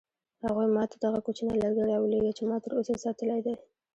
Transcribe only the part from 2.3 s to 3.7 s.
چې ما تر اوسه ساتلی دی.